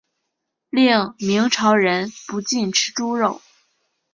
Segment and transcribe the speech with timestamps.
[0.71, 3.39] 另明朝人不禁吃猪肉。